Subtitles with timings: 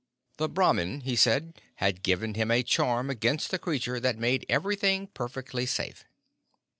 [0.37, 5.05] The Brahmin, he said, had given him a charm against the creature that made everything
[5.05, 6.05] perfectly safe.